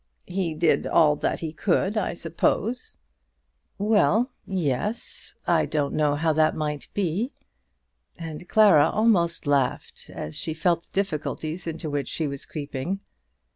"He 0.25 0.55
did 0.55 0.87
all 0.87 1.15
that 1.17 1.41
he 1.41 1.53
could, 1.53 1.95
I 1.95 2.15
suppose?" 2.15 2.97
"Well; 3.77 4.31
yes. 4.47 5.35
I 5.45 5.67
don't 5.67 5.93
know 5.93 6.15
how 6.15 6.33
that 6.33 6.55
might 6.55 6.87
be." 6.95 7.33
And 8.17 8.49
Clara 8.49 8.89
almost 8.89 9.45
laughed 9.45 10.09
as 10.11 10.35
she 10.35 10.55
felt 10.55 10.85
the 10.85 10.93
difficulties 10.93 11.67
into 11.67 11.87
which 11.87 12.07
she 12.07 12.25
was 12.25 12.47
creeping. 12.47 12.99